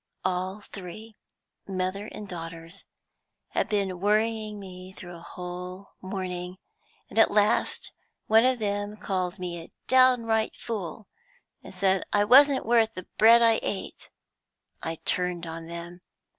All 0.25 0.61
three, 0.71 1.15
mother 1.67 2.07
and 2.07 2.27
daughters, 2.27 2.85
had 3.49 3.69
been 3.69 3.99
worrying 3.99 4.59
me 4.59 4.93
through 4.93 5.15
a 5.15 5.19
whole 5.19 5.89
morning, 6.01 6.57
and 7.07 7.19
at 7.19 7.29
last 7.29 7.91
one 8.25 8.43
of 8.43 8.57
them 8.57 8.97
called 8.97 9.37
me 9.37 9.59
a 9.61 9.71
downright 9.85 10.55
fool, 10.55 11.07
and 11.61 11.71
said 11.71 12.03
I 12.11 12.23
wasn't 12.25 12.65
worth 12.65 12.95
the 12.95 13.05
bread 13.19 13.43
I 13.43 13.59
ate. 13.61 14.09
I 14.81 14.95
turned 15.05 15.45
on 15.45 15.67
them. 15.67 16.01